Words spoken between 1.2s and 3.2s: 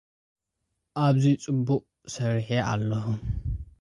ጽቡቕ ሰሪሐዮ ኣለኹ።